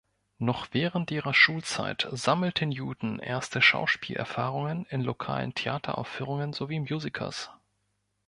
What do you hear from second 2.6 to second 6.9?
Newton erste Schauspielerfahrungen in lokalen Theateraufführungen sowie